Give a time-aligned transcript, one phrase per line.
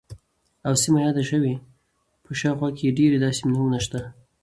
[0.67, 1.55] او سیمه یاده شوې،
[2.23, 4.01] په شاوخوا کې یې ډیر داسې نومونه شته،